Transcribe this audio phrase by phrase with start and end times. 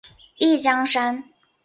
[0.39, 1.25] 丽江杉